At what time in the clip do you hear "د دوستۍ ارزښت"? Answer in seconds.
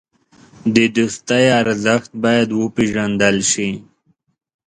0.75-2.11